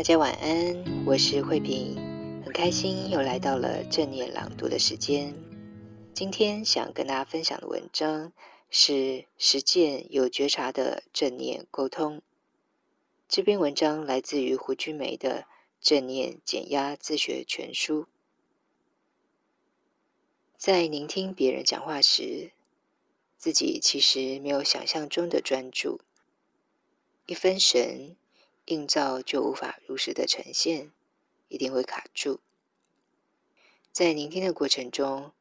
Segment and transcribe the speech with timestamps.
[0.00, 1.94] 大家晚安，我是慧萍，
[2.42, 5.34] 很开心又来到了正念朗读的时间。
[6.14, 8.32] 今天想跟大家分享的文章
[8.70, 8.92] 是
[9.36, 12.16] 《实践有觉察的正念沟通》。
[13.28, 15.42] 这篇文章来自于胡君梅的
[15.82, 18.04] 《正念减压自学全书》。
[20.56, 22.52] 在聆听别人讲话时，
[23.36, 26.00] 自己其实没有想象中的专注，
[27.26, 28.16] 一分神。
[28.70, 30.92] 映照就无法如实的呈现，
[31.48, 32.38] 一定会卡住。
[33.90, 35.32] 在聆听的过程中，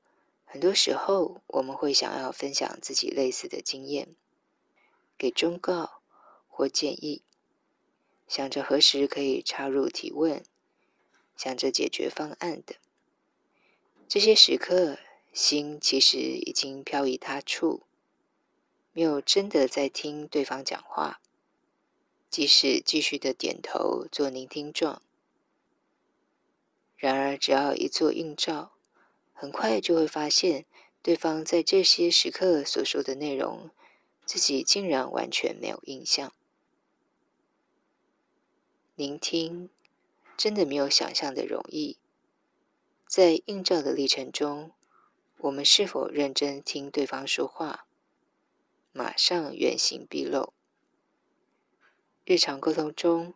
[0.46, 4.16] 很多时候我们会想要分享自己类似的经验，
[5.16, 6.02] 给忠告
[6.48, 7.22] 或建议，
[8.28, 10.44] 想着何时可以插入提问，
[11.38, 12.76] 想着解决方案等。
[14.08, 14.98] 这些时刻，
[15.32, 17.84] 心其实已经飘移他处，
[18.92, 21.22] 没有真的在听对方讲话。
[22.30, 25.02] 即使继续的点头做聆听状，
[26.96, 28.74] 然而只要一做映照，
[29.34, 30.66] 很快就会发现
[31.02, 33.72] 对方在这些时刻所说的内容，
[34.26, 36.32] 自己竟然完全没有印象。
[38.96, 39.70] 聆听
[40.38, 41.98] 真的没有想象的容易，
[43.08, 44.72] 在映照的历程中，
[45.38, 47.88] 我们是否认真听对方说话，
[48.92, 50.54] 马上原形毕露。
[52.30, 53.34] 日常沟通中，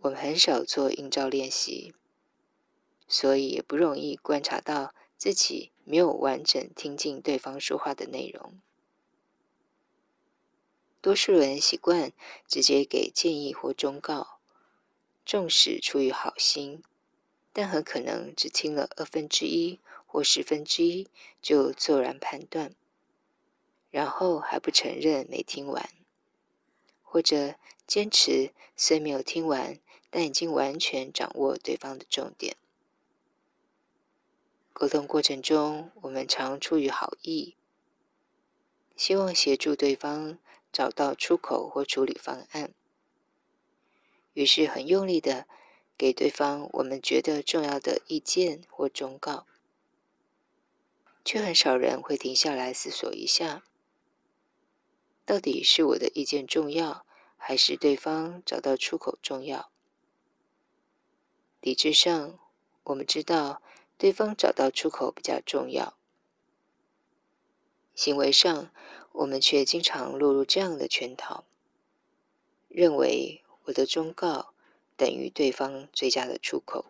[0.00, 1.94] 我们很少做映照练习，
[3.06, 8.58] 所以也不容易观察到自己没有完整听进对方说话的内容。
[11.00, 12.10] 多数人习惯
[12.48, 14.40] 直接给建议或忠告，
[15.24, 16.82] 纵使出于好心，
[17.52, 21.06] 但很可能只听了二分之一或十分之一
[21.40, 22.74] 就做然判断，
[23.92, 25.88] 然后还不承认没听完。
[27.12, 27.56] 或者
[27.86, 29.78] 坚持虽没有听完，
[30.08, 32.56] 但已经完全掌握对方的重点。
[34.72, 37.54] 沟通过程中，我们常出于好意，
[38.96, 40.38] 希望协助对方
[40.72, 42.72] 找到出口或处理方案，
[44.32, 45.46] 于是很用力的
[45.98, 49.46] 给对方我们觉得重要的意见或忠告，
[51.22, 53.62] 却很少人会停下来思索一下。
[55.24, 57.06] 到底是我的意见重要，
[57.36, 59.70] 还是对方找到出口重要？
[61.60, 62.38] 理智上，
[62.84, 63.62] 我们知道
[63.96, 65.96] 对方找到出口比较重要。
[67.94, 68.70] 行为上，
[69.12, 71.44] 我们却经常落入这样的圈套，
[72.68, 74.54] 认为我的忠告
[74.96, 76.86] 等于对方最佳的出口。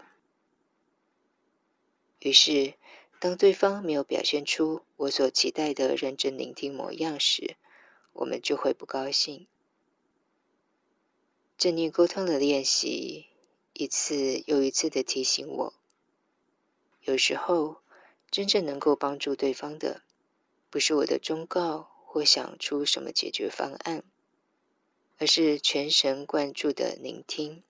[2.20, 2.74] 于是，
[3.18, 7.56] 当对方没有表现出我所期待的认真聆听模样时，
[8.12, 9.46] 我们就会不高兴。
[11.56, 13.26] 正念沟通的练习，
[13.72, 15.74] 一次又一次的提醒我，
[17.02, 17.82] 有时候
[18.30, 20.02] 真正能够帮助对方的，
[20.68, 24.02] 不是我的忠告或想出什么解决方案，
[25.18, 27.62] 而是全神贯注的聆听。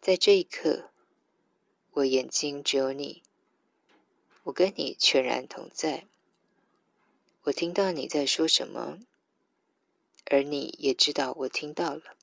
[0.00, 0.90] 在这一刻，
[1.92, 3.22] 我眼睛只有你，
[4.44, 6.06] 我跟你全然同在。
[7.46, 8.98] 我听到你在说什么，
[10.24, 12.16] 而你也知道我听到了。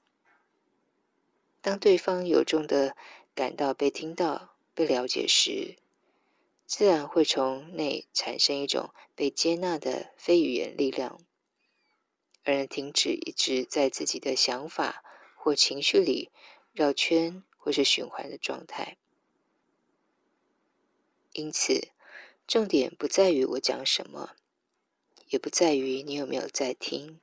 [1.62, 2.98] 当对方由衷的
[3.34, 5.78] 感到被听到、被了解时，
[6.66, 11.22] 自然会从内产生一种被接纳的非语言力量，
[12.44, 15.06] 而停止一直在自己的想法
[15.38, 16.32] 或情绪里
[16.74, 18.98] 绕圈或是循环的状态。
[21.32, 21.88] 因此，
[22.46, 24.36] 重点不在于我讲什么。
[25.34, 27.20] 也不在于你有没有在听，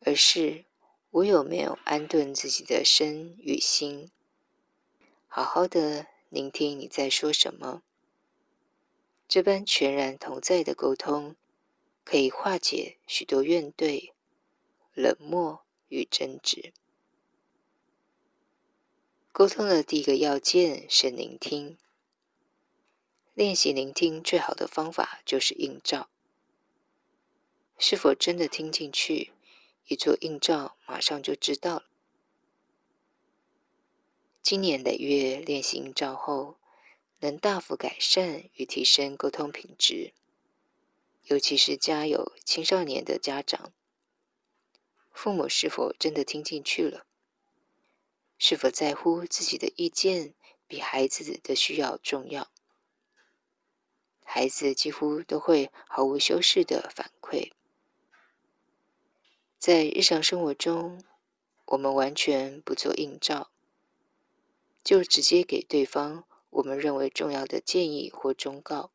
[0.00, 0.64] 而是
[1.10, 4.10] 我有没有安顿自己的身与心，
[5.28, 7.82] 好好的聆听你在说什么。
[9.28, 11.36] 这般全然同在的沟通，
[12.02, 14.12] 可以化解许多怨怼、
[14.94, 16.72] 冷漠与争执。
[19.32, 21.76] 沟通的第一个要件是聆听。
[23.34, 26.08] 练习聆听最好的方法就是映照。
[27.84, 29.32] 是否真的听进去，
[29.88, 31.86] 一做映照，马上就知道了。
[34.40, 36.58] 今年累月练习映照后，
[37.18, 40.12] 能大幅改善与提升沟通品质。
[41.24, 43.72] 尤其是家有青少年的家长，
[45.10, 47.04] 父母是否真的听进去了？
[48.38, 50.34] 是否在乎自己的意见
[50.68, 52.48] 比孩子的需要重要？
[54.22, 57.50] 孩子几乎都会毫无修饰的反馈。
[59.62, 61.00] 在日常生活中，
[61.66, 63.52] 我们完全不做映照，
[64.82, 68.90] 就直接给对方我们认为重要的建议或忠告，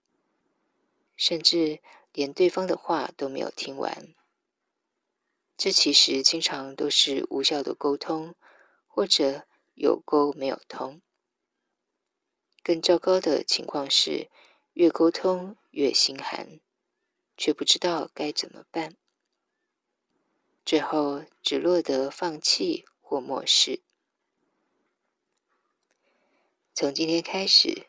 [1.16, 1.80] 甚至
[2.12, 4.14] 连对方的话都没有听完。
[5.56, 8.36] 这其实经常都是无效的沟通，
[8.90, 11.00] 或者有沟没有通。
[12.62, 14.30] 更糟糕的情况是，
[14.74, 16.60] 越沟通越心寒，
[17.38, 18.98] 却不知道该怎么办。
[20.68, 23.80] 最后只落得放弃或漠视。
[26.74, 27.88] 从今天开始，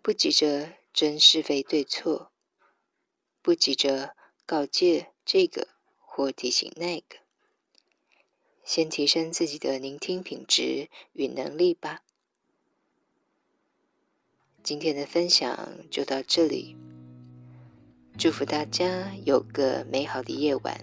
[0.00, 2.32] 不急着争是非对错，
[3.42, 4.16] 不急着
[4.46, 5.68] 告诫这个
[5.98, 7.18] 或提醒那个，
[8.64, 12.04] 先提升自己的聆听品质与能力吧。
[14.62, 16.74] 今天的分享就到这里，
[18.18, 20.82] 祝福大家有个美好的夜晚。